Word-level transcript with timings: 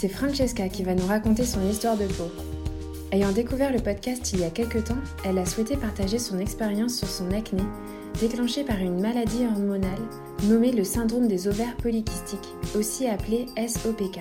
c'est 0.00 0.08
Francesca 0.08 0.70
qui 0.70 0.82
va 0.82 0.94
nous 0.94 1.04
raconter 1.04 1.44
son 1.44 1.60
histoire 1.68 1.98
de 1.98 2.06
peau. 2.06 2.30
Ayant 3.12 3.32
découvert 3.32 3.70
le 3.70 3.80
podcast 3.80 4.32
il 4.32 4.40
y 4.40 4.44
a 4.44 4.50
quelques 4.50 4.84
temps, 4.84 5.02
elle 5.26 5.36
a 5.36 5.44
souhaité 5.44 5.76
partager 5.76 6.18
son 6.18 6.38
expérience 6.38 6.96
sur 6.96 7.06
son 7.06 7.30
acné, 7.32 7.62
déclenchée 8.18 8.64
par 8.64 8.78
une 8.78 8.98
maladie 8.98 9.44
hormonale 9.44 10.00
nommée 10.48 10.72
le 10.72 10.84
syndrome 10.84 11.28
des 11.28 11.48
ovaires 11.48 11.76
polykystiques, 11.76 12.48
aussi 12.74 13.08
appelé 13.08 13.44
SOPK. 13.58 14.20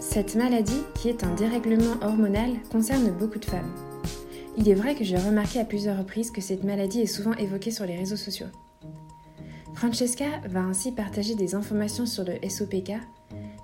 Cette 0.00 0.34
maladie, 0.34 0.82
qui 0.96 1.08
est 1.08 1.24
un 1.24 1.34
dérèglement 1.34 1.94
hormonal, 2.02 2.50
concerne 2.70 3.10
beaucoup 3.10 3.38
de 3.38 3.46
femmes. 3.46 3.72
Il 4.58 4.68
est 4.68 4.74
vrai 4.74 4.94
que 4.94 5.04
j'ai 5.04 5.16
remarqué 5.16 5.60
à 5.60 5.64
plusieurs 5.64 5.96
reprises 5.96 6.30
que 6.30 6.42
cette 6.42 6.64
maladie 6.64 7.00
est 7.00 7.06
souvent 7.06 7.32
évoquée 7.36 7.70
sur 7.70 7.86
les 7.86 7.96
réseaux 7.96 8.16
sociaux. 8.16 8.48
Francesca 9.72 10.26
va 10.46 10.60
ainsi 10.60 10.92
partager 10.92 11.34
des 11.36 11.54
informations 11.54 12.04
sur 12.04 12.24
le 12.24 12.34
SOPK, 12.46 12.98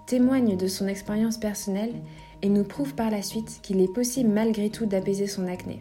témoigne 0.07 0.57
de 0.57 0.67
son 0.67 0.87
expérience 0.87 1.39
personnelle 1.39 1.95
et 2.43 2.49
nous 2.49 2.65
prouve 2.65 2.95
par 2.95 3.11
la 3.11 3.23
suite 3.23 3.61
qu'il 3.63 3.81
est 3.81 3.93
possible 3.93 4.31
malgré 4.31 4.71
tout 4.71 4.87
d'apaiser 4.87 5.27
son 5.27 5.47
acné. 5.49 5.81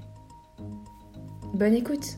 Bonne 1.54 1.74
écoute 1.74 2.18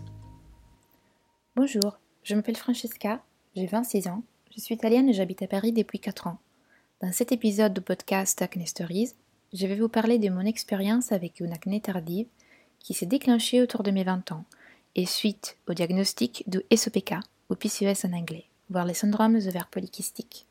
Bonjour, 1.55 1.97
je 2.23 2.35
m'appelle 2.35 2.57
Francesca, 2.57 3.23
j'ai 3.55 3.65
26 3.65 4.07
ans, 4.07 4.23
je 4.53 4.61
suis 4.61 4.75
italienne 4.75 5.09
et 5.09 5.13
j'habite 5.13 5.41
à 5.41 5.47
Paris 5.47 5.71
depuis 5.71 5.99
4 5.99 6.27
ans. 6.27 6.37
Dans 7.01 7.11
cet 7.11 7.31
épisode 7.31 7.73
de 7.73 7.79
podcast 7.79 8.41
Acne 8.41 8.65
Stories, 8.65 9.13
je 9.53 9.67
vais 9.67 9.75
vous 9.75 9.89
parler 9.89 10.19
de 10.19 10.29
mon 10.29 10.41
expérience 10.41 11.11
avec 11.11 11.39
une 11.39 11.53
acné 11.53 11.79
tardive 11.79 12.27
qui 12.79 12.93
s'est 12.93 13.05
déclenchée 13.05 13.61
autour 13.61 13.83
de 13.83 13.91
mes 13.91 14.03
20 14.03 14.31
ans 14.31 14.45
et 14.95 15.05
suite 15.05 15.57
au 15.67 15.73
diagnostic 15.73 16.43
de 16.47 16.63
SOPK 16.73 17.15
ou 17.49 17.55
PCOS 17.55 18.05
en 18.05 18.13
anglais, 18.13 18.45
voire 18.69 18.85
les 18.85 18.93
syndromes 18.93 19.35
ovaires 19.35 19.69
polykystiques. 19.69 20.45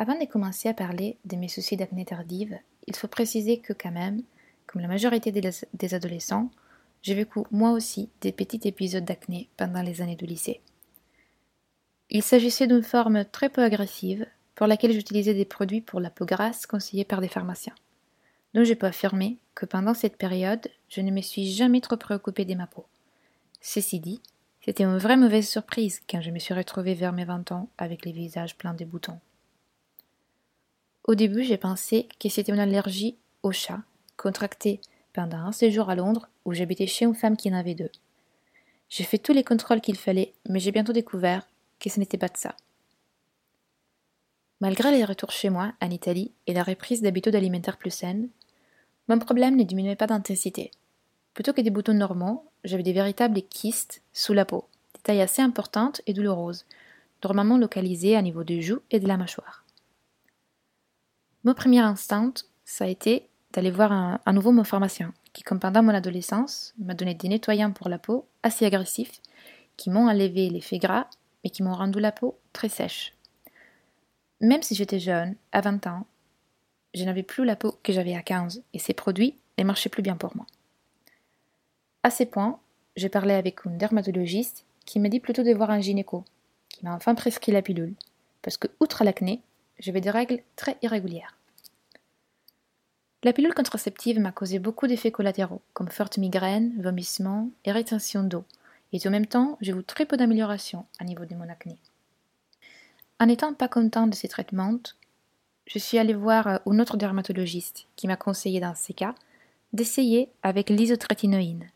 Avant 0.00 0.18
de 0.18 0.24
commencer 0.24 0.66
à 0.66 0.72
parler 0.72 1.18
de 1.26 1.36
mes 1.36 1.48
soucis 1.48 1.76
d'acné 1.76 2.06
tardive, 2.06 2.58
il 2.86 2.96
faut 2.96 3.06
préciser 3.06 3.58
que 3.58 3.74
quand 3.74 3.90
même, 3.90 4.22
comme 4.66 4.80
la 4.80 4.88
majorité 4.88 5.30
des 5.30 5.94
adolescents, 5.94 6.48
j'ai 7.02 7.12
vécu 7.12 7.40
moi 7.50 7.72
aussi 7.72 8.08
des 8.22 8.32
petits 8.32 8.66
épisodes 8.66 9.04
d'acné 9.04 9.50
pendant 9.58 9.82
les 9.82 10.00
années 10.00 10.16
de 10.16 10.24
lycée. 10.24 10.62
Il 12.08 12.22
s'agissait 12.22 12.66
d'une 12.66 12.82
forme 12.82 13.26
très 13.26 13.50
peu 13.50 13.62
agressive 13.62 14.26
pour 14.54 14.66
laquelle 14.66 14.92
j'utilisais 14.92 15.34
des 15.34 15.44
produits 15.44 15.82
pour 15.82 16.00
la 16.00 16.08
peau 16.08 16.24
grasse 16.24 16.64
conseillés 16.64 17.04
par 17.04 17.20
des 17.20 17.28
pharmaciens. 17.28 17.74
Donc 18.54 18.64
je 18.64 18.72
peux 18.72 18.86
affirmer 18.86 19.36
que 19.54 19.66
pendant 19.66 19.92
cette 19.92 20.16
période, 20.16 20.66
je 20.88 21.02
ne 21.02 21.10
me 21.10 21.20
suis 21.20 21.50
jamais 21.52 21.82
trop 21.82 21.98
préoccupée 21.98 22.46
de 22.46 22.54
ma 22.54 22.66
peau. 22.66 22.86
Ceci 23.60 24.00
dit, 24.00 24.22
c'était 24.64 24.84
une 24.84 24.96
vraie 24.96 25.18
mauvaise 25.18 25.46
surprise 25.46 26.00
quand 26.08 26.22
je 26.22 26.30
me 26.30 26.38
suis 26.38 26.54
retrouvée 26.54 26.94
vers 26.94 27.12
mes 27.12 27.26
20 27.26 27.52
ans 27.52 27.68
avec 27.76 28.06
les 28.06 28.12
visages 28.12 28.56
pleins 28.56 28.72
de 28.72 28.86
boutons. 28.86 29.20
Au 31.04 31.14
début, 31.14 31.44
j'ai 31.44 31.56
pensé 31.56 32.08
que 32.18 32.28
c'était 32.28 32.52
une 32.52 32.60
allergie 32.60 33.16
au 33.42 33.52
chat, 33.52 33.80
contractée 34.16 34.80
pendant 35.12 35.38
un 35.38 35.52
séjour 35.52 35.90
à 35.90 35.94
Londres 35.94 36.28
où 36.44 36.52
j'habitais 36.52 36.86
chez 36.86 37.04
une 37.04 37.14
femme 37.14 37.36
qui 37.36 37.50
en 37.50 37.54
avait 37.56 37.74
deux. 37.74 37.90
J'ai 38.88 39.04
fait 39.04 39.18
tous 39.18 39.32
les 39.32 39.44
contrôles 39.44 39.80
qu'il 39.80 39.96
fallait, 39.96 40.34
mais 40.48 40.60
j'ai 40.60 40.72
bientôt 40.72 40.92
découvert 40.92 41.48
que 41.78 41.88
ce 41.88 41.98
n'était 41.98 42.18
pas 42.18 42.28
de 42.28 42.36
ça. 42.36 42.54
Malgré 44.60 44.90
les 44.90 45.04
retours 45.04 45.30
chez 45.30 45.48
moi, 45.48 45.72
en 45.80 45.90
Italie, 45.90 46.32
et 46.46 46.52
la 46.52 46.62
reprise 46.62 47.00
d'habitudes 47.00 47.34
alimentaires 47.34 47.78
plus 47.78 47.90
saines, 47.90 48.28
mon 49.08 49.18
problème 49.18 49.56
ne 49.56 49.64
diminuait 49.64 49.96
pas 49.96 50.06
d'intensité. 50.06 50.70
Plutôt 51.32 51.52
que 51.52 51.62
des 51.62 51.70
boutons 51.70 51.94
normaux, 51.94 52.44
j'avais 52.64 52.82
des 52.82 52.92
véritables 52.92 53.40
kystes 53.42 54.02
sous 54.12 54.34
la 54.34 54.44
peau, 54.44 54.66
des 54.94 55.00
tailles 55.00 55.22
assez 55.22 55.40
importantes 55.40 56.02
et 56.06 56.12
douloureuses, 56.12 56.66
normalement 57.24 57.56
localisées 57.56 58.16
à 58.16 58.22
niveau 58.22 58.44
des 58.44 58.60
joues 58.60 58.82
et 58.90 59.00
de 59.00 59.08
la 59.08 59.16
mâchoire. 59.16 59.64
Mon 61.42 61.54
premier 61.54 61.80
instinct, 61.80 62.34
ça 62.66 62.84
a 62.84 62.88
été 62.88 63.26
d'aller 63.52 63.70
voir 63.70 63.92
un, 63.92 64.20
à 64.26 64.32
nouveau 64.32 64.52
mon 64.52 64.62
pharmacien, 64.62 65.14
qui, 65.32 65.42
comme 65.42 65.58
pendant 65.58 65.82
mon 65.82 65.94
adolescence, 65.94 66.74
m'a 66.78 66.92
donné 66.92 67.14
des 67.14 67.28
nettoyants 67.28 67.72
pour 67.72 67.88
la 67.88 67.98
peau 67.98 68.26
assez 68.42 68.66
agressifs, 68.66 69.20
qui 69.78 69.88
m'ont 69.88 70.08
enlevé 70.08 70.50
l'effet 70.50 70.78
gras, 70.78 71.06
mais 71.42 71.50
qui 71.50 71.62
m'ont 71.62 71.72
rendu 71.72 71.98
la 71.98 72.12
peau 72.12 72.38
très 72.52 72.68
sèche. 72.68 73.14
Même 74.42 74.62
si 74.62 74.74
j'étais 74.74 74.98
jeune, 74.98 75.34
à 75.52 75.62
20 75.62 75.86
ans, 75.86 76.06
je 76.92 77.04
n'avais 77.04 77.22
plus 77.22 77.46
la 77.46 77.56
peau 77.56 77.78
que 77.82 77.92
j'avais 77.92 78.14
à 78.14 78.22
15, 78.22 78.62
et 78.74 78.78
ces 78.78 78.92
produits 78.92 79.34
ne 79.58 79.64
marchaient 79.64 79.88
plus 79.88 80.02
bien 80.02 80.16
pour 80.16 80.36
moi. 80.36 80.46
À 82.02 82.10
ces 82.10 82.26
points, 82.26 82.60
j'ai 82.96 83.08
parlé 83.08 83.32
avec 83.32 83.64
une 83.64 83.78
dermatologiste 83.78 84.66
qui 84.84 85.00
m'a 85.00 85.08
dit 85.08 85.20
plutôt 85.20 85.42
de 85.42 85.54
voir 85.54 85.70
un 85.70 85.80
gynéco, 85.80 86.24
qui 86.68 86.84
m'a 86.84 86.94
enfin 86.94 87.14
prescrit 87.14 87.52
la 87.52 87.62
pilule, 87.62 87.94
parce 88.42 88.58
que, 88.58 88.68
outre 88.80 89.04
l'acné, 89.04 89.40
j'avais 89.80 90.00
des 90.00 90.10
règles 90.10 90.40
très 90.56 90.76
irrégulières. 90.82 91.36
La 93.22 93.32
pilule 93.32 93.52
contraceptive 93.52 94.18
m'a 94.18 94.32
causé 94.32 94.58
beaucoup 94.58 94.86
d'effets 94.86 95.10
collatéraux, 95.10 95.60
comme 95.74 95.88
fortes 95.88 96.16
migraines, 96.16 96.72
vomissements 96.80 97.50
et 97.64 97.72
rétention 97.72 98.22
d'eau, 98.22 98.44
et 98.92 98.98
en 99.06 99.10
même 99.10 99.26
temps, 99.26 99.58
j'ai 99.60 99.72
eu 99.72 99.84
très 99.84 100.06
peu 100.06 100.16
d'amélioration 100.16 100.86
à 100.98 101.04
niveau 101.04 101.26
de 101.26 101.34
mon 101.34 101.48
acné. 101.48 101.78
En 103.18 103.26
n'étant 103.26 103.52
pas 103.52 103.68
content 103.68 104.06
de 104.06 104.14
ces 104.14 104.28
traitements, 104.28 104.78
je 105.66 105.78
suis 105.78 105.98
allée 105.98 106.14
voir 106.14 106.46
euh, 106.46 106.56
une 106.66 106.80
autre 106.80 106.96
dermatologiste 106.96 107.86
qui 107.94 108.06
m'a 108.06 108.16
conseillé 108.16 108.60
dans 108.60 108.74
ces 108.74 108.94
cas 108.94 109.14
d'essayer 109.72 110.30
avec 110.42 110.70
l'isotrétinoïne, 110.70 111.68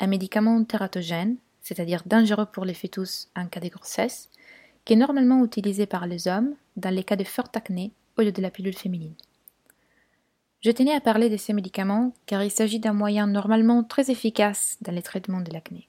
un 0.00 0.06
médicament 0.06 0.64
tératogène, 0.64 1.36
c'est-à-dire 1.60 2.02
dangereux 2.06 2.46
pour 2.46 2.64
les 2.64 2.74
fœtus 2.74 3.28
en 3.36 3.46
cas 3.46 3.60
de 3.60 3.68
grossesse, 3.68 4.30
qui 4.86 4.92
est 4.92 4.96
normalement 4.96 5.44
utilisé 5.44 5.84
par 5.84 6.06
les 6.06 6.28
hommes 6.28 6.54
dans 6.76 6.94
les 6.94 7.04
cas 7.04 7.16
de 7.16 7.24
forte 7.24 7.56
acné 7.56 7.92
au 8.16 8.22
lieu 8.22 8.32
de 8.32 8.40
la 8.40 8.50
pilule 8.50 8.76
féminine. 8.76 9.16
Je 10.62 10.70
tenais 10.70 10.94
à 10.94 11.00
parler 11.00 11.28
de 11.28 11.36
ces 11.36 11.52
médicaments 11.52 12.14
car 12.24 12.42
il 12.42 12.50
s'agit 12.50 12.80
d'un 12.80 12.92
moyen 12.92 13.26
normalement 13.26 13.82
très 13.82 14.10
efficace 14.10 14.78
dans 14.80 14.92
les 14.92 15.02
traitements 15.02 15.40
de 15.40 15.52
l'acné, 15.52 15.88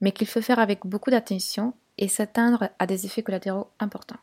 mais 0.00 0.10
qu'il 0.10 0.26
faut 0.26 0.40
faire 0.40 0.58
avec 0.58 0.80
beaucoup 0.86 1.10
d'attention 1.10 1.74
et 1.98 2.08
s'atteindre 2.08 2.70
à 2.78 2.86
des 2.86 3.06
effets 3.06 3.22
collatéraux 3.22 3.68
importants. 3.78 4.18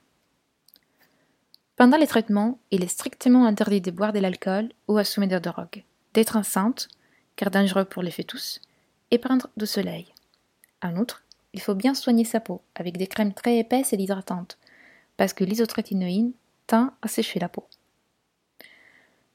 Pendant 1.75 1.97
les 1.97 2.07
traitements, 2.07 2.59
il 2.71 2.83
est 2.83 2.87
strictement 2.87 3.45
interdit 3.45 3.81
de 3.81 3.91
boire 3.91 4.13
de 4.13 4.19
l'alcool 4.19 4.69
ou 4.87 4.97
assommer 4.97 5.27
de 5.27 5.39
drogue, 5.39 5.83
d'être 6.13 6.35
enceinte, 6.35 6.89
car 7.35 7.49
dangereux 7.49 7.85
pour 7.85 8.03
les 8.03 8.11
fœtus, 8.11 8.61
et 9.09 9.17
prendre 9.17 9.47
du 9.57 9.65
soleil. 9.65 10.13
En 10.83 10.97
outre, 10.97 11.23
il 11.53 11.61
faut 11.61 11.75
bien 11.75 11.93
soigner 11.93 12.23
sa 12.23 12.39
peau 12.39 12.61
avec 12.75 12.97
des 12.97 13.07
crèmes 13.07 13.33
très 13.33 13.57
épaisses 13.57 13.93
et 13.93 13.97
hydratantes, 13.97 14.57
parce 15.17 15.33
que 15.33 15.43
l'isotrétinoïne 15.43 16.33
tend 16.67 16.91
à 17.01 17.07
sécher 17.07 17.39
la 17.39 17.49
peau. 17.49 17.67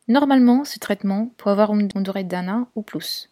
Normalement, 0.08 0.64
ce 0.64 0.78
traitement 0.78 1.30
peut 1.36 1.50
avoir 1.50 1.74
une 1.74 1.88
durée 1.88 2.24
d'un 2.24 2.48
an 2.48 2.68
ou 2.76 2.82
plus. 2.82 3.30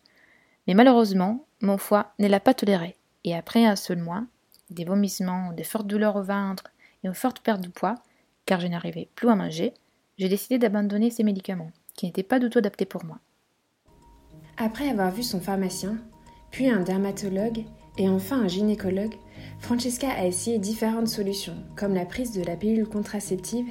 Mais 0.66 0.74
malheureusement, 0.74 1.46
mon 1.60 1.78
foie 1.78 2.12
ne 2.18 2.28
l'a 2.28 2.40
pas 2.40 2.54
toléré, 2.54 2.96
et 3.22 3.34
après 3.34 3.64
un 3.64 3.76
seul 3.76 3.98
mois, 3.98 4.24
des 4.70 4.84
vomissements, 4.84 5.52
des 5.52 5.64
fortes 5.64 5.86
douleurs 5.86 6.16
au 6.16 6.22
ventre 6.22 6.64
et 7.02 7.06
une 7.06 7.14
forte 7.14 7.40
perte 7.40 7.60
de 7.60 7.68
poids, 7.68 7.94
car 8.44 8.60
je 8.60 8.66
n'arrivais 8.66 9.08
plus 9.14 9.28
à 9.28 9.36
manger, 9.36 9.72
j'ai 10.18 10.28
décidé 10.28 10.58
d'abandonner 10.58 11.10
ces 11.10 11.22
médicaments, 11.22 11.70
qui 11.94 12.06
n'étaient 12.06 12.22
pas 12.22 12.38
du 12.38 12.50
tout 12.50 12.58
adaptés 12.58 12.86
pour 12.86 13.04
moi. 13.04 13.18
Après 14.56 14.88
avoir 14.88 15.10
vu 15.10 15.22
son 15.22 15.40
pharmacien, 15.40 15.98
puis 16.50 16.68
un 16.68 16.80
dermatologue 16.80 17.64
et 17.98 18.08
enfin 18.08 18.42
un 18.42 18.48
gynécologue, 18.48 19.14
Francesca 19.58 20.10
a 20.10 20.26
essayé 20.26 20.58
différentes 20.58 21.08
solutions, 21.08 21.56
comme 21.76 21.94
la 21.94 22.06
prise 22.06 22.32
de 22.32 22.42
la 22.42 22.56
pilule 22.56 22.88
contraceptive 22.88 23.66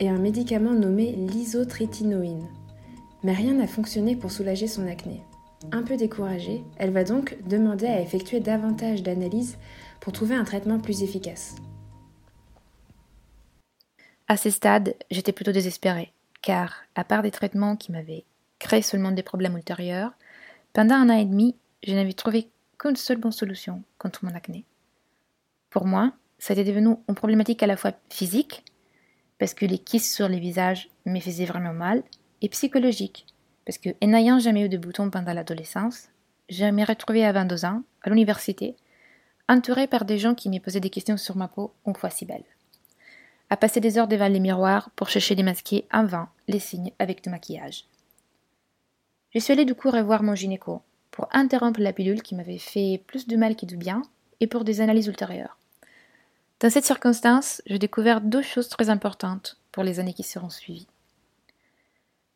et 0.00 0.08
un 0.08 0.18
médicament 0.18 0.72
nommé 0.72 1.12
l'isotrétinoïne. 1.12 2.46
Mais 3.22 3.32
rien 3.32 3.54
n'a 3.54 3.66
fonctionné 3.66 4.14
pour 4.16 4.30
soulager 4.30 4.66
son 4.66 4.86
acné. 4.86 5.22
Un 5.72 5.82
peu 5.82 5.96
découragée, 5.96 6.62
elle 6.76 6.92
va 6.92 7.04
donc 7.04 7.36
demander 7.48 7.86
à 7.86 8.00
effectuer 8.00 8.40
davantage 8.40 9.02
d'analyses 9.02 9.56
pour 10.00 10.12
trouver 10.12 10.34
un 10.34 10.44
traitement 10.44 10.78
plus 10.78 11.02
efficace. 11.02 11.54
À 14.28 14.36
ce 14.36 14.50
stade, 14.50 14.94
j'étais 15.10 15.32
plutôt 15.32 15.52
désespérée, 15.52 16.12
car, 16.42 16.82
à 16.94 17.04
part 17.04 17.22
des 17.22 17.30
traitements 17.30 17.76
qui 17.76 17.92
m'avaient 17.92 18.24
créé 18.58 18.82
seulement 18.82 19.12
des 19.12 19.22
problèmes 19.22 19.56
ultérieurs, 19.56 20.12
pendant 20.72 20.96
un 20.96 21.08
an 21.08 21.18
et 21.18 21.24
demi, 21.24 21.56
je 21.86 21.94
n'avais 21.94 22.12
trouvé 22.12 22.48
qu'une 22.78 22.96
seule 22.96 23.18
bonne 23.18 23.32
solution 23.32 23.82
contre 23.98 24.24
mon 24.24 24.34
acné. 24.34 24.64
Pour 25.70 25.86
moi, 25.86 26.12
ça 26.38 26.52
était 26.52 26.64
devenu 26.64 26.96
une 27.08 27.14
problématique 27.14 27.62
à 27.62 27.66
la 27.66 27.76
fois 27.76 27.92
physique, 28.10 28.64
parce 29.38 29.54
que 29.54 29.66
les 29.66 29.78
kystes 29.78 30.14
sur 30.14 30.28
les 30.28 30.40
visages 30.40 30.88
me 31.04 31.20
faisaient 31.20 31.44
vraiment 31.44 31.72
mal, 31.72 32.02
et 32.42 32.48
psychologique, 32.48 33.26
parce 33.64 33.78
que 33.78 33.90
n'ayant 34.04 34.38
jamais 34.38 34.64
eu 34.64 34.68
de 34.68 34.78
boutons 34.78 35.10
pendant 35.10 35.32
l'adolescence, 35.32 36.08
je 36.48 36.64
me 36.64 36.84
retrouvée 36.84 37.24
à 37.24 37.32
22 37.32 37.64
ans, 37.64 37.82
à 38.02 38.10
l'université, 38.10 38.76
entourée 39.48 39.86
par 39.86 40.04
des 40.04 40.18
gens 40.18 40.34
qui 40.34 40.48
me 40.48 40.58
posaient 40.58 40.80
des 40.80 40.90
questions 40.90 41.16
sur 41.16 41.36
ma 41.36 41.48
peau 41.48 41.72
une 41.86 41.94
fois 41.94 42.10
si 42.10 42.24
belle. 42.24 42.44
À 43.48 43.56
passer 43.56 43.80
des 43.80 43.96
heures 43.96 44.08
devant 44.08 44.28
les 44.28 44.40
miroirs 44.40 44.90
pour 44.96 45.08
chercher 45.08 45.34
des 45.34 45.42
masquer 45.42 45.86
en 45.92 46.04
vain 46.04 46.28
les 46.48 46.58
signes 46.58 46.92
avec 46.98 47.22
du 47.22 47.30
maquillage. 47.30 47.84
Je 49.34 49.38
suis 49.38 49.52
allée 49.52 49.64
du 49.64 49.74
coup 49.74 49.90
revoir 49.90 50.22
mon 50.22 50.34
gynéco 50.34 50.82
pour 51.16 51.28
interrompre 51.32 51.80
la 51.80 51.94
pilule 51.94 52.20
qui 52.20 52.34
m'avait 52.34 52.58
fait 52.58 53.02
plus 53.06 53.26
de 53.26 53.38
mal 53.38 53.56
que 53.56 53.64
du 53.64 53.78
bien 53.78 54.02
et 54.40 54.46
pour 54.46 54.64
des 54.64 54.82
analyses 54.82 55.06
ultérieures. 55.06 55.56
Dans 56.60 56.68
cette 56.68 56.84
circonstance, 56.84 57.62
j'ai 57.64 57.78
découvert 57.78 58.20
deux 58.20 58.42
choses 58.42 58.68
très 58.68 58.90
importantes 58.90 59.56
pour 59.72 59.82
les 59.82 59.98
années 59.98 60.12
qui 60.12 60.24
seront 60.24 60.50
suivies. 60.50 60.86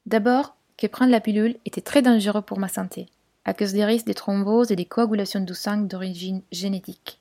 D'abord, 0.06 0.56
que 0.78 0.86
prendre 0.86 1.10
la 1.10 1.20
pilule 1.20 1.58
était 1.66 1.82
très 1.82 2.00
dangereux 2.00 2.40
pour 2.40 2.58
ma 2.58 2.68
santé, 2.68 3.10
à 3.44 3.52
cause 3.52 3.74
des 3.74 3.84
risques 3.84 4.06
des 4.06 4.14
thromboses 4.14 4.72
et 4.72 4.76
des 4.76 4.86
coagulations 4.86 5.40
du 5.40 5.54
sang 5.54 5.76
d'origine 5.76 6.40
génétique. 6.50 7.20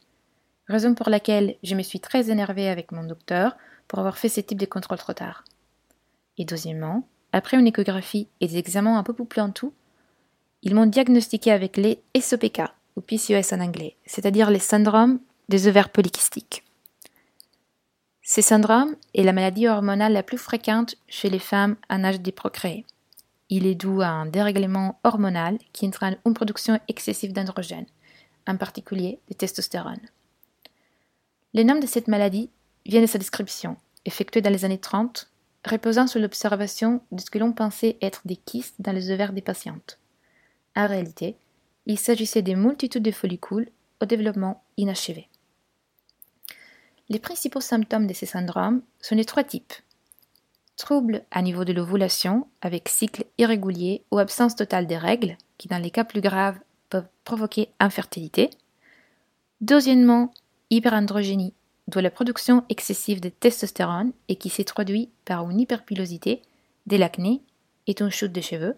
Raison 0.69 0.93
pour 0.93 1.09
laquelle 1.09 1.57
je 1.61 1.75
me 1.75 1.83
suis 1.83 1.99
très 1.99 2.29
énervée 2.29 2.69
avec 2.69 2.93
mon 2.93 3.03
docteur 3.03 3.57
pour 3.89 3.99
avoir 3.99 4.17
fait 4.17 4.29
ce 4.29 4.39
type 4.39 4.59
de 4.59 4.65
contrôle 4.65 4.97
trop 4.97 5.11
tard. 5.11 5.43
Et 6.37 6.45
deuxièmement, 6.45 7.05
après 7.33 7.57
une 7.57 7.67
échographie 7.67 8.29
et 8.39 8.47
des 8.47 8.57
examens 8.57 8.97
un 8.97 9.03
peu 9.03 9.13
plus 9.13 9.41
en 9.41 9.51
tout, 9.51 9.73
ils 10.61 10.75
m'ont 10.75 10.85
diagnostiqué 10.85 11.51
avec 11.51 11.77
les 11.77 12.01
SOPK, 12.19 12.61
ou 12.95 13.01
PCOS 13.01 13.53
en 13.53 13.61
anglais, 13.61 13.95
c'est-à-dire 14.05 14.49
les 14.49 14.59
syndromes 14.59 15.19
des 15.47 15.67
ovaires 15.67 15.89
polykystiques. 15.89 16.63
Ce 18.21 18.41
syndrome 18.41 18.95
est 19.15 19.23
la 19.23 19.33
maladie 19.33 19.67
hormonale 19.67 20.13
la 20.13 20.21
plus 20.21 20.37
fréquente 20.37 20.95
chez 21.07 21.29
les 21.29 21.39
femmes 21.39 21.77
en 21.89 22.03
âge 22.03 22.21
de 22.21 22.31
procréer. 22.31 22.85
Il 23.49 23.65
est 23.65 23.75
dû 23.75 24.01
à 24.01 24.09
un 24.09 24.27
dérèglement 24.27 24.99
hormonal 25.03 25.57
qui 25.73 25.87
entraîne 25.87 26.17
une 26.25 26.35
production 26.35 26.79
excessive 26.87 27.33
d'androgènes, 27.33 27.87
en 28.45 28.57
particulier 28.57 29.19
de 29.29 29.33
testostérone. 29.33 30.01
Le 31.55 31.63
nom 31.63 31.79
de 31.79 31.87
cette 31.87 32.07
maladie 32.07 32.51
vient 32.85 33.01
de 33.01 33.07
sa 33.07 33.17
description, 33.17 33.77
effectuée 34.05 34.41
dans 34.41 34.51
les 34.51 34.65
années 34.65 34.77
30, 34.77 35.31
reposant 35.67 36.05
sur 36.05 36.19
l'observation 36.19 37.01
de 37.11 37.19
ce 37.19 37.31
que 37.31 37.39
l'on 37.39 37.53
pensait 37.53 37.97
être 38.01 38.21
des 38.25 38.35
kystes 38.35 38.75
dans 38.79 38.91
les 38.91 39.09
ovaires 39.11 39.33
des 39.33 39.41
patientes. 39.41 39.98
En 40.79 40.87
réalité, 40.87 41.35
il 41.87 41.99
s'agissait 41.99 42.41
de 42.41 42.53
multitudes 42.53 43.03
de 43.03 43.11
follicules 43.11 43.69
au 44.01 44.05
développement 44.05 44.63
inachevé. 44.77 45.27
Les 47.09 47.19
principaux 47.19 47.59
symptômes 47.59 48.07
de 48.07 48.13
ces 48.13 48.25
syndromes 48.25 48.81
sont 49.01 49.15
les 49.15 49.25
trois 49.25 49.43
types. 49.43 49.73
Troubles 50.77 51.25
à 51.31 51.41
niveau 51.41 51.65
de 51.65 51.73
l'ovulation, 51.73 52.47
avec 52.61 52.87
cycle 52.87 53.25
irrégulier 53.37 54.03
ou 54.09 54.19
absence 54.19 54.55
totale 54.55 54.87
des 54.87 54.97
règles, 54.97 55.35
qui 55.57 55.67
dans 55.67 55.79
les 55.83 55.91
cas 55.91 56.05
plus 56.05 56.21
graves 56.21 56.57
peuvent 56.87 57.09
provoquer 57.25 57.67
infertilité. 57.81 58.49
Deuxièmement, 59.59 60.31
hyperandrogénie, 60.69 61.53
d'où 61.89 61.99
la 61.99 62.09
production 62.09 62.63
excessive 62.69 63.19
de 63.19 63.27
testostérone 63.27 64.13
et 64.29 64.37
qui 64.37 64.47
s'est 64.49 64.63
traduit 64.63 65.09
par 65.25 65.49
une 65.49 65.59
hyperpilosité, 65.59 66.41
de 66.87 66.95
l'acné 66.95 67.41
et 67.87 67.95
une 67.99 68.11
chute 68.11 68.31
de 68.31 68.39
cheveux. 68.39 68.77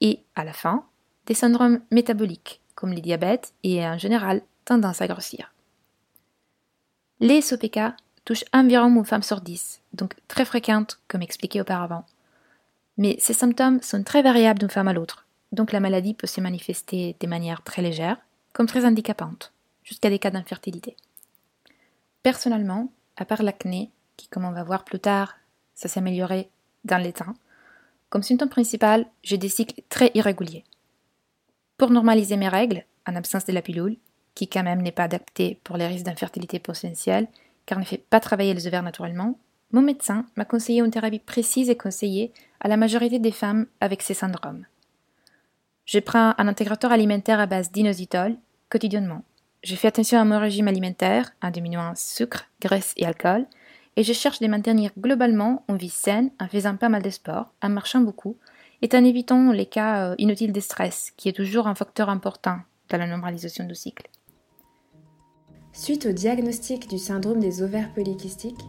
Et, 0.00 0.20
à 0.34 0.44
la 0.44 0.52
fin, 0.52 0.84
des 1.26 1.34
syndromes 1.34 1.80
métaboliques, 1.90 2.60
comme 2.74 2.92
les 2.92 3.00
diabètes 3.00 3.52
et 3.62 3.84
en 3.86 3.98
général 3.98 4.42
tendance 4.64 5.00
à 5.00 5.06
grossir. 5.06 5.52
Les 7.20 7.40
SOPK 7.40 7.78
touchent 8.24 8.44
environ 8.52 8.94
une 8.94 9.04
femme 9.04 9.22
sur 9.22 9.40
dix, 9.40 9.80
donc 9.92 10.14
très 10.28 10.44
fréquentes 10.44 11.00
comme 11.08 11.22
expliqué 11.22 11.60
auparavant. 11.60 12.04
Mais 12.98 13.16
ces 13.18 13.32
symptômes 13.32 13.80
sont 13.82 14.02
très 14.02 14.22
variables 14.22 14.58
d'une 14.58 14.70
femme 14.70 14.88
à 14.88 14.92
l'autre, 14.92 15.26
donc 15.52 15.72
la 15.72 15.80
maladie 15.80 16.14
peut 16.14 16.26
se 16.26 16.40
manifester 16.40 17.16
de 17.18 17.26
manière 17.26 17.62
très 17.62 17.82
légère 17.82 18.18
comme 18.52 18.66
très 18.66 18.84
handicapante, 18.84 19.52
jusqu'à 19.84 20.10
des 20.10 20.18
cas 20.18 20.30
d'infertilité. 20.30 20.96
Personnellement, 22.22 22.90
à 23.16 23.24
part 23.24 23.42
l'acné, 23.42 23.90
qui 24.16 24.28
comme 24.28 24.44
on 24.44 24.52
va 24.52 24.64
voir 24.64 24.84
plus 24.84 24.98
tard, 24.98 25.36
ça 25.74 25.88
s'est 25.88 26.00
amélioré 26.00 26.48
dans 26.84 26.98
les 26.98 27.12
temps, 27.12 27.34
comme 28.16 28.22
symptôme 28.22 28.48
principal, 28.48 29.04
j'ai 29.22 29.36
des 29.36 29.50
cycles 29.50 29.82
très 29.90 30.10
irréguliers. 30.14 30.64
Pour 31.76 31.90
normaliser 31.90 32.38
mes 32.38 32.48
règles, 32.48 32.86
en 33.06 33.14
absence 33.14 33.44
de 33.44 33.52
la 33.52 33.60
pilule, 33.60 33.98
qui 34.34 34.48
quand 34.48 34.62
même 34.62 34.80
n'est 34.80 34.90
pas 34.90 35.02
adapté 35.02 35.60
pour 35.64 35.76
les 35.76 35.86
risques 35.86 36.06
d'infertilité 36.06 36.58
potentielle, 36.58 37.28
car 37.66 37.78
ne 37.78 37.84
fait 37.84 37.98
pas 38.08 38.18
travailler 38.18 38.54
les 38.54 38.66
ovaires 38.66 38.82
naturellement, 38.82 39.38
mon 39.70 39.82
médecin 39.82 40.24
m'a 40.34 40.46
conseillé 40.46 40.80
une 40.80 40.90
thérapie 40.90 41.18
précise 41.18 41.68
et 41.68 41.76
conseillée 41.76 42.32
à 42.60 42.68
la 42.68 42.78
majorité 42.78 43.18
des 43.18 43.32
femmes 43.32 43.66
avec 43.82 44.00
ces 44.00 44.14
syndromes. 44.14 44.64
Je 45.84 45.98
prends 45.98 46.32
un 46.38 46.48
intégrateur 46.48 46.92
alimentaire 46.92 47.38
à 47.38 47.44
base 47.44 47.70
d'inositol 47.70 48.34
quotidiennement. 48.70 49.24
Je 49.62 49.74
fais 49.74 49.88
attention 49.88 50.18
à 50.18 50.24
mon 50.24 50.40
régime 50.40 50.68
alimentaire 50.68 51.32
en 51.42 51.50
diminuant 51.50 51.92
sucre, 51.94 52.46
graisse 52.62 52.94
et 52.96 53.04
alcool, 53.04 53.44
et 53.96 54.02
je 54.02 54.12
cherche 54.12 54.40
de 54.40 54.46
maintenir 54.46 54.90
globalement 54.98 55.64
une 55.68 55.78
vie 55.78 55.88
saine 55.88 56.30
en 56.38 56.48
faisant 56.48 56.76
pas 56.76 56.88
mal 56.88 57.02
de 57.02 57.10
sport, 57.10 57.52
en 57.62 57.70
marchant 57.70 58.00
beaucoup, 58.00 58.36
et 58.82 58.88
en 58.94 59.04
évitant 59.04 59.52
les 59.52 59.66
cas 59.66 60.10
euh, 60.10 60.14
inutiles 60.18 60.52
de 60.52 60.60
stress, 60.60 61.12
qui 61.16 61.28
est 61.28 61.36
toujours 61.36 61.66
un 61.66 61.74
facteur 61.74 62.10
important 62.10 62.58
dans 62.90 62.98
la 62.98 63.06
normalisation 63.06 63.64
du 63.64 63.74
cycle. 63.74 64.08
Suite 65.72 66.06
au 66.06 66.12
diagnostic 66.12 66.88
du 66.88 66.98
syndrome 66.98 67.40
des 67.40 67.62
ovaires 67.62 67.92
polykystiques, 67.94 68.64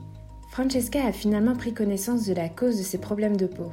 Francesca 0.50 1.06
a 1.06 1.12
finalement 1.12 1.56
pris 1.56 1.74
connaissance 1.74 2.25
de 2.25 2.33
la 2.33 2.50
cause 2.50 2.77
de 2.77 2.83
ses 2.83 2.97
problèmes 2.97 3.38
de 3.38 3.47
peau. 3.47 3.71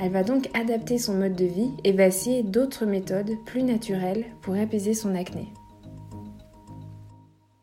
Elle 0.00 0.12
va 0.12 0.22
donc 0.22 0.50
adapter 0.54 0.98
son 0.98 1.14
mode 1.14 1.34
de 1.34 1.46
vie 1.46 1.70
et 1.84 1.92
va 1.92 2.06
essayer 2.06 2.42
d'autres 2.42 2.86
méthodes 2.86 3.32
plus 3.44 3.62
naturelles 3.62 4.26
pour 4.42 4.54
apaiser 4.54 4.94
son 4.94 5.14
acné. 5.14 5.48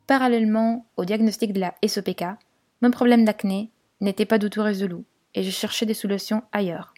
Parallèlement 0.07 0.85
au 0.97 1.05
diagnostic 1.05 1.53
de 1.53 1.61
la 1.61 1.73
SOPK, 1.85 2.25
mon 2.83 2.91
problème 2.91 3.23
d'acné 3.23 3.69
n'était 4.01 4.25
pas 4.25 4.37
du 4.37 4.49
tout 4.49 4.61
résolu 4.61 5.05
et 5.35 5.41
je 5.41 5.49
cherchais 5.49 5.85
des 5.85 5.93
solutions 5.93 6.43
ailleurs. 6.51 6.93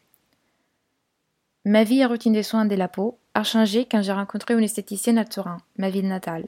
Ma 1.63 1.83
vie 1.83 1.99
et 1.99 2.05
routine 2.05 2.33
des 2.33 2.41
soins 2.41 2.65
de 2.65 2.73
la 2.73 2.87
peau 2.87 3.19
a 3.35 3.43
changé 3.43 3.85
quand 3.89 4.01
j'ai 4.01 4.11
rencontré 4.11 4.55
une 4.55 4.63
esthéticienne 4.63 5.19
à 5.19 5.25
Turin, 5.25 5.57
ma 5.77 5.91
ville 5.91 6.07
natale. 6.07 6.47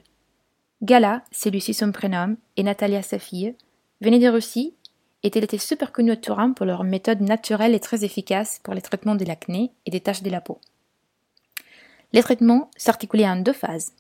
Gala, 0.82 1.24
celui-ci 1.32 1.76
son 1.76 1.92
prénom, 1.92 2.36
et 2.56 2.64
Natalia 2.64 3.04
sa 3.04 3.20
fille, 3.20 3.54
venaient 4.02 4.18
de 4.18 4.28
Russie 4.28 4.74
et 5.22 5.30
elle 5.36 5.44
était 5.44 5.60
super 5.60 5.92
connue 5.92 6.14
à 6.14 6.18
Turin 6.18 6.54
pour 6.54 6.66
leur 6.66 6.84
méthode 6.84 7.22
naturelle 7.22 7.76
et 7.76 7.80
très 7.80 8.04
efficace 8.04 8.60
pour 8.64 8.74
les 8.74 8.82
traitements 8.82 9.16
de 9.16 9.26
l'acné 9.26 9.72
et 9.86 9.92
des 9.92 10.02
taches 10.02 10.24
de 10.24 10.32
la 10.32 10.42
peau. 10.42 10.60
Les 12.12 12.24
traitements 12.24 12.72
s'articulaient 12.76 13.30
en 13.30 13.36
deux 13.36 13.54
phases. 13.54 13.94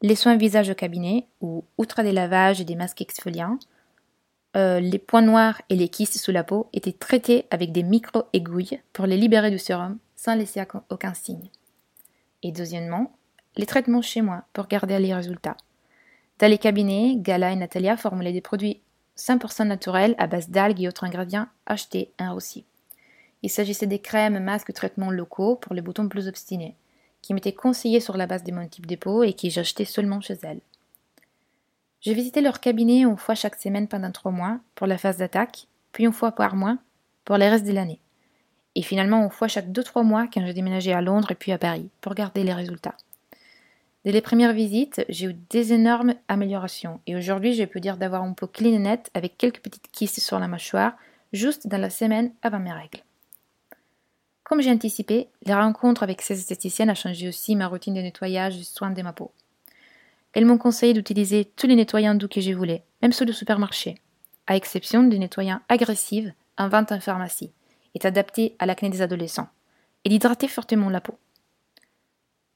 Les 0.00 0.14
soins 0.14 0.36
visage 0.36 0.70
au 0.70 0.74
cabinet, 0.74 1.26
ou 1.42 1.64
outre 1.76 2.02
des 2.02 2.12
lavages 2.12 2.60
et 2.62 2.64
des 2.64 2.76
masques 2.76 3.02
exfoliants, 3.02 3.58
euh, 4.56 4.80
les 4.80 4.98
points 4.98 5.22
noirs 5.22 5.60
et 5.68 5.76
les 5.76 5.88
kystes 5.88 6.16
sous 6.16 6.32
la 6.32 6.42
peau 6.42 6.68
étaient 6.72 6.92
traités 6.92 7.46
avec 7.50 7.72
des 7.72 7.82
micro-aiguilles 7.82 8.80
pour 8.92 9.06
les 9.06 9.16
libérer 9.16 9.50
du 9.50 9.58
sérum 9.58 9.98
sans 10.16 10.34
laisser 10.34 10.62
aucun 10.88 11.12
signe. 11.12 11.50
Et 12.42 12.52
deuxièmement, 12.52 13.12
les 13.56 13.66
traitements 13.66 14.02
chez 14.02 14.22
moi 14.22 14.44
pour 14.52 14.66
garder 14.66 14.98
les 14.98 15.14
résultats. 15.14 15.56
Dans 16.38 16.50
les 16.50 16.58
cabinets, 16.58 17.16
Gala 17.16 17.52
et 17.52 17.56
Natalia 17.56 17.96
formulaient 17.96 18.32
des 18.32 18.40
produits 18.40 18.80
100% 19.18 19.66
naturels 19.66 20.14
à 20.18 20.26
base 20.26 20.48
d'algues 20.48 20.82
et 20.82 20.88
autres 20.88 21.04
ingrédients 21.04 21.48
achetés 21.66 22.12
en 22.18 22.34
Russie. 22.34 22.64
Il 23.42 23.50
s'agissait 23.50 23.86
des 23.86 23.98
crèmes, 23.98 24.42
masques, 24.42 24.72
traitements 24.72 25.10
locaux 25.10 25.56
pour 25.56 25.74
les 25.74 25.82
boutons 25.82 26.08
plus 26.08 26.28
obstinés, 26.28 26.76
qui 27.22 27.34
m'étaient 27.34 27.52
conseillés 27.52 28.00
sur 28.00 28.16
la 28.16 28.26
base 28.26 28.44
de 28.44 28.52
mon 28.52 28.66
type 28.66 28.86
de 28.86 28.96
peau 28.96 29.22
et 29.22 29.32
qui 29.34 29.50
j'achetais 29.50 29.84
seulement 29.84 30.20
chez 30.20 30.38
elles. 30.42 30.60
J'ai 32.06 32.14
visité 32.14 32.40
leur 32.40 32.60
cabinet 32.60 33.00
une 33.00 33.16
fois 33.16 33.34
chaque 33.34 33.56
semaine 33.56 33.88
pendant 33.88 34.12
trois 34.12 34.30
mois 34.30 34.60
pour 34.76 34.86
la 34.86 34.96
phase 34.96 35.16
d'attaque, 35.16 35.66
puis 35.90 36.04
une 36.04 36.12
fois 36.12 36.30
par 36.30 36.54
mois 36.54 36.78
pour 37.24 37.36
les 37.36 37.48
restes 37.48 37.66
de 37.66 37.72
l'année. 37.72 37.98
Et 38.76 38.82
finalement 38.82 39.24
une 39.24 39.30
fois 39.30 39.48
chaque 39.48 39.72
deux 39.72 39.82
trois 39.82 40.04
mois 40.04 40.28
quand 40.32 40.46
j'ai 40.46 40.54
déménagé 40.54 40.92
à 40.92 41.00
Londres 41.00 41.32
et 41.32 41.34
puis 41.34 41.50
à 41.50 41.58
Paris 41.58 41.90
pour 42.00 42.14
garder 42.14 42.44
les 42.44 42.52
résultats. 42.52 42.94
Dès 44.04 44.12
les 44.12 44.20
premières 44.20 44.52
visites, 44.52 45.04
j'ai 45.08 45.26
eu 45.26 45.36
des 45.50 45.72
énormes 45.72 46.14
améliorations 46.28 47.00
et 47.08 47.16
aujourd'hui 47.16 47.54
je 47.54 47.64
peux 47.64 47.80
dire 47.80 47.96
d'avoir 47.96 48.22
un 48.22 48.34
peau 48.34 48.46
clean 48.46 48.74
et 48.74 48.78
nette 48.78 49.10
avec 49.14 49.36
quelques 49.36 49.58
petites 49.60 49.90
kystes 49.90 50.20
sur 50.20 50.38
la 50.38 50.46
mâchoire 50.46 50.92
juste 51.32 51.66
dans 51.66 51.80
la 51.80 51.90
semaine 51.90 52.30
avant 52.40 52.60
mes 52.60 52.72
règles. 52.72 53.02
Comme 54.44 54.60
j'ai 54.60 54.70
anticipé, 54.70 55.26
les 55.44 55.54
rencontres 55.54 56.04
avec 56.04 56.22
ces 56.22 56.38
esthéticiennes 56.38 56.90
a 56.90 56.94
changé 56.94 57.26
aussi 57.26 57.56
ma 57.56 57.66
routine 57.66 57.94
de 57.94 58.00
nettoyage 58.00 58.54
et 58.54 58.60
de 58.60 58.64
soins 58.64 58.92
de 58.92 59.02
ma 59.02 59.12
peau. 59.12 59.32
Elles 60.36 60.44
m'ont 60.44 60.58
conseillé 60.58 60.92
d'utiliser 60.92 61.46
tous 61.46 61.66
les 61.66 61.76
nettoyants 61.76 62.14
doux 62.14 62.28
que 62.28 62.42
je 62.42 62.52
voulais, 62.52 62.84
même 63.00 63.12
ceux 63.12 63.24
du 63.24 63.32
supermarché, 63.32 63.94
à 64.46 64.54
exception 64.54 65.02
des 65.02 65.18
nettoyants 65.18 65.62
agressifs 65.70 66.28
en 66.58 66.68
vente 66.68 66.92
en 66.92 67.00
pharmacie, 67.00 67.52
et 67.94 68.06
adaptés 68.06 68.54
à 68.58 68.66
l'acné 68.66 68.90
des 68.90 69.00
adolescents, 69.00 69.48
et 70.04 70.10
d'hydrater 70.10 70.46
fortement 70.46 70.90
la 70.90 71.00
peau. 71.00 71.18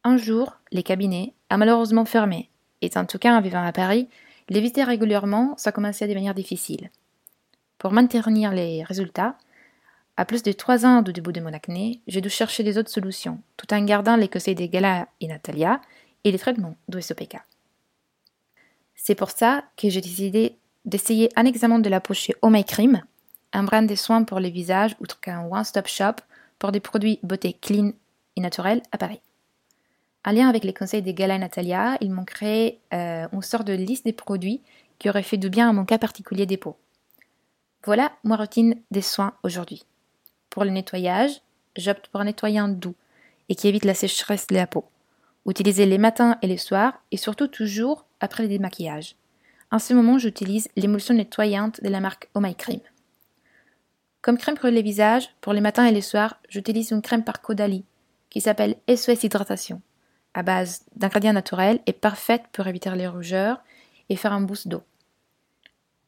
Un 0.05 0.19
jour, 0.19 0.59
les 0.73 0.83
cabinets 0.83 1.33
a 1.49 1.57
malheureusement 1.57 2.05
fermé, 2.05 2.51
et 2.83 2.91
en 2.97 3.07
tout 3.07 3.19
cas 3.19 3.35
en 3.35 3.41
vivant 3.41 3.65
à 3.65 3.73
Paris, 3.73 4.09
les 4.51 4.61
visiter 4.61 4.85
régulièrement, 4.85 5.55
ça 5.57 5.73
commençait 5.73 6.05
à 6.05 6.09
devenir 6.09 6.35
difficile. 6.35 6.91
Pour 7.79 7.93
maintenir 7.93 8.53
les 8.53 8.85
résultats, 8.85 9.37
À 10.19 10.27
plus 10.27 10.43
de 10.43 10.53
trois 10.53 10.85
ans 10.85 11.01
du 11.01 11.15
début 11.15 11.33
de 11.33 11.41
mon 11.41 11.55
acné, 11.55 12.03
j'ai 12.07 12.21
dû 12.21 12.29
chercher 12.29 12.63
des 12.63 12.77
autres 12.77 12.91
solutions, 12.91 13.41
tout 13.57 13.73
en 13.73 13.83
gardant 13.83 14.17
les 14.17 14.29
conseils 14.29 14.55
de 14.55 14.67
Gala 14.67 15.09
et 15.23 15.29
Natalia 15.29 15.81
et 16.25 16.31
les 16.31 16.39
traitements 16.39 16.77
de. 16.89 17.01
C'est 19.03 19.15
pour 19.15 19.31
ça 19.31 19.65
que 19.79 19.89
j'ai 19.89 20.03
décidé 20.03 20.57
d'essayer 20.85 21.31
un 21.35 21.47
examen 21.47 21.79
de 21.79 21.89
la 21.89 22.01
peau 22.01 22.13
chez 22.13 22.35
Oh 22.43 22.53
un 23.53 23.63
brand 23.63 23.89
de 23.89 23.95
soins 23.95 24.25
pour 24.25 24.41
les 24.41 24.51
visages 24.51 24.95
outre 25.01 25.19
qu'un 25.21 25.47
one-stop 25.51 25.89
shop 25.89 26.17
pour 26.59 26.71
des 26.71 26.81
produits 26.81 27.19
beauté 27.23 27.57
clean 27.59 27.93
et 28.37 28.41
naturels 28.43 28.83
à 28.93 28.99
Paris. 28.99 29.21
En 30.27 30.33
lien 30.33 30.51
avec 30.51 30.65
les 30.65 30.75
conseils 30.75 31.01
de 31.01 31.13
Gala 31.13 31.37
et 31.37 31.39
Natalia, 31.39 31.97
ils 32.03 32.13
m'ont 32.13 32.27
créé 32.27 32.79
euh, 32.93 33.27
une 33.33 33.41
sorte 33.41 33.67
de 33.67 33.73
liste 33.73 34.05
des 34.05 34.13
produits 34.13 34.61
qui 34.99 35.09
auraient 35.09 35.23
fait 35.23 35.39
du 35.39 35.49
bien 35.49 35.71
à 35.71 35.73
mon 35.73 35.87
cas 35.87 35.99
particulier 35.99 36.45
des 36.45 36.59
peaux. 36.59 36.77
Voilà 37.87 38.13
ma 38.23 38.37
routine 38.37 38.75
des 38.91 39.03
soins 39.03 39.33
aujourd'hui. 39.43 39.87
Pour 40.51 40.65
le 40.65 40.71
nettoyage, 40.71 41.41
j'opte 41.75 42.09
pour 42.09 42.21
un 42.21 42.25
nettoyant 42.25 42.69
doux 42.69 42.95
et 43.49 43.55
qui 43.55 43.67
évite 43.67 43.87
la 43.87 43.95
sécheresse 43.95 44.47
de 44.47 44.57
la 44.57 44.67
peau. 44.67 44.85
Utilisez 45.47 45.87
les 45.87 45.99
matins 45.99 46.39
et 46.43 46.47
les 46.47 46.57
soirs 46.57 47.03
et 47.11 47.17
surtout 47.17 47.49
toujours 47.49 48.07
après 48.21 48.43
le 48.43 48.49
démaquillage. 48.49 49.17
En 49.71 49.79
ce 49.79 49.95
moment, 49.95 50.19
j'utilise 50.19 50.69
l'émulsion 50.77 51.15
nettoyante 51.15 51.83
de 51.83 51.89
la 51.89 52.01
marque 52.01 52.29
Oh 52.35 52.41
Cream. 52.57 52.81
Comme 54.23 54.39
crème 54.39 54.57
pour 54.57 54.69
les 54.69 54.83
visages, 54.83 55.31
pour 55.41 55.53
les 55.53 55.61
matins 55.61 55.87
et 55.87 55.93
les 55.93 56.03
soirs, 56.03 56.37
j'utilise 56.49 56.91
une 56.91 57.03
crème 57.03 57.25
par 57.25 57.41
Caudalie 57.41 57.85
qui 58.29 58.41
s'appelle 58.41 58.77
SOS 58.89 59.25
Hydratation, 59.25 59.81
à 60.35 60.43
base 60.43 60.85
d'ingrédients 60.95 61.33
naturels 61.33 61.81
et 61.87 61.93
parfaite 61.93 62.45
pour 62.53 62.67
éviter 62.67 62.91
les 62.91 63.09
rougeurs 63.09 63.61
et 64.09 64.17
faire 64.17 64.33
un 64.33 64.41
boost 64.41 64.69
d'eau. 64.69 64.83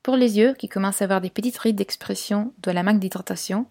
Pour 0.03 0.17
les 0.17 0.39
yeux 0.39 0.55
qui 0.55 0.69
commencent 0.69 1.03
à 1.03 1.05
avoir 1.05 1.21
des 1.21 1.31
petites 1.31 1.59
rides 1.59 1.77
d'expression 1.77 2.53
de 2.63 2.71
la 2.71 2.83
manque 2.83 3.01
d'hydratation, 3.01 3.67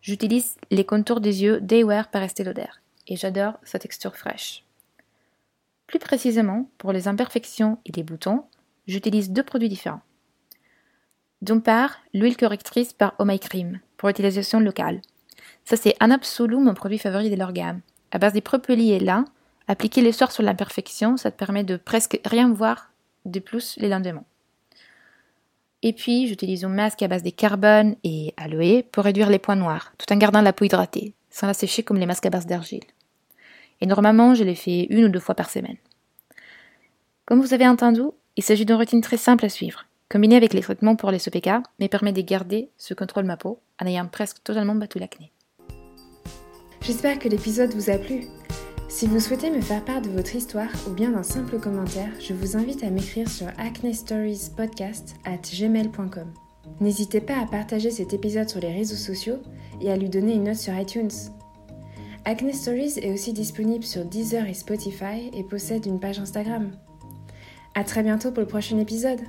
J'utilise 0.00 0.56
les 0.70 0.84
contours 0.84 1.20
des 1.20 1.42
yeux 1.42 1.60
Daywear 1.60 2.08
par 2.10 2.22
Estée 2.22 2.44
Lauder 2.44 2.68
et 3.08 3.16
j'adore 3.16 3.54
sa 3.64 3.78
texture 3.78 4.16
fraîche. 4.16 4.64
Plus 5.88 5.98
précisément, 5.98 6.70
pour 6.76 6.92
les 6.92 7.08
imperfections 7.08 7.78
et 7.86 7.92
les 7.92 8.04
boutons, 8.04 8.44
j'utilise 8.86 9.30
deux 9.30 9.42
produits 9.42 9.70
différents. 9.70 10.02
D'une 11.40 11.62
part, 11.62 11.96
l'huile 12.12 12.36
correctrice 12.36 12.92
par 12.92 13.14
Oh 13.18 13.24
Cream 13.40 13.80
pour 13.96 14.10
utilisation 14.10 14.60
locale. 14.60 15.00
Ça, 15.64 15.76
c'est 15.76 15.96
un 16.00 16.10
absolu 16.10 16.58
mon 16.58 16.74
produit 16.74 16.98
favori 16.98 17.30
de 17.30 17.36
leur 17.36 17.52
gamme. 17.52 17.80
À 18.10 18.18
base 18.18 18.34
des 18.34 18.42
propoli 18.42 18.92
et 18.92 19.00
lin, 19.00 19.24
appliquer 19.66 20.02
les 20.02 20.12
soirs 20.12 20.30
sur 20.30 20.42
l'imperfection, 20.42 21.16
ça 21.16 21.30
te 21.30 21.38
permet 21.38 21.64
de 21.64 21.76
presque 21.76 22.20
rien 22.24 22.52
voir 22.52 22.90
de 23.24 23.40
plus 23.40 23.76
les 23.78 23.88
lendemains. 23.88 24.24
Et 25.82 25.94
puis, 25.94 26.26
j'utilise 26.26 26.64
un 26.64 26.68
masque 26.68 27.02
à 27.02 27.08
base 27.08 27.22
de 27.22 27.30
carbone 27.30 27.96
et 28.04 28.34
aloe 28.36 28.82
pour 28.92 29.04
réduire 29.04 29.30
les 29.30 29.38
points 29.38 29.56
noirs, 29.56 29.92
tout 29.96 30.12
en 30.12 30.16
gardant 30.16 30.42
la 30.42 30.52
peau 30.52 30.64
hydratée, 30.64 31.14
sans 31.30 31.46
la 31.46 31.54
sécher 31.54 31.82
comme 31.82 31.98
les 31.98 32.06
masques 32.06 32.26
à 32.26 32.30
base 32.30 32.46
d'argile. 32.46 32.84
Et 33.80 33.86
normalement, 33.86 34.34
je 34.34 34.44
les 34.44 34.54
fais 34.54 34.86
une 34.90 35.04
ou 35.04 35.08
deux 35.08 35.20
fois 35.20 35.34
par 35.34 35.50
semaine. 35.50 35.76
Comme 37.26 37.40
vous 37.40 37.54
avez 37.54 37.68
entendu, 37.68 38.02
il 38.36 38.42
s'agit 38.42 38.64
d'une 38.64 38.76
routine 38.76 39.00
très 39.00 39.16
simple 39.16 39.44
à 39.44 39.48
suivre, 39.48 39.86
combinée 40.08 40.36
avec 40.36 40.54
les 40.54 40.62
traitements 40.62 40.96
pour 40.96 41.10
les 41.10 41.18
SOPK, 41.18 41.50
mais 41.78 41.88
permet 41.88 42.12
de 42.12 42.22
garder 42.22 42.70
ce 42.78 42.94
contrôle 42.94 43.24
ma 43.24 43.36
peau 43.36 43.60
en 43.80 43.86
ayant 43.86 44.06
presque 44.06 44.42
totalement 44.42 44.74
battu 44.74 44.98
l'acné. 44.98 45.32
J'espère 46.80 47.18
que 47.18 47.28
l'épisode 47.28 47.74
vous 47.74 47.90
a 47.90 47.98
plu. 47.98 48.24
Si 48.88 49.06
vous 49.06 49.20
souhaitez 49.20 49.50
me 49.50 49.60
faire 49.60 49.84
part 49.84 50.00
de 50.00 50.08
votre 50.08 50.34
histoire 50.34 50.70
ou 50.88 50.92
bien 50.92 51.10
d'un 51.10 51.22
simple 51.22 51.58
commentaire, 51.58 52.10
je 52.18 52.32
vous 52.32 52.56
invite 52.56 52.82
à 52.82 52.90
m'écrire 52.90 53.28
sur 53.28 53.48
acnestoriespodcast 53.58 55.16
at 55.24 55.42
gmail.com. 55.52 56.32
N'hésitez 56.80 57.20
pas 57.20 57.38
à 57.38 57.46
partager 57.46 57.90
cet 57.90 58.14
épisode 58.14 58.48
sur 58.48 58.60
les 58.60 58.72
réseaux 58.72 58.96
sociaux 58.96 59.38
et 59.82 59.90
à 59.90 59.96
lui 59.96 60.08
donner 60.08 60.34
une 60.34 60.44
note 60.44 60.56
sur 60.56 60.74
iTunes. 60.74 61.10
Acne 62.28 62.52
Stories 62.52 62.98
est 62.98 63.10
aussi 63.10 63.32
disponible 63.32 63.84
sur 63.84 64.04
Deezer 64.04 64.46
et 64.46 64.52
Spotify 64.52 65.30
et 65.32 65.42
possède 65.42 65.86
une 65.86 65.98
page 65.98 66.18
Instagram. 66.18 66.72
A 67.74 67.84
très 67.84 68.02
bientôt 68.02 68.32
pour 68.32 68.42
le 68.42 68.46
prochain 68.46 68.78
épisode 68.78 69.20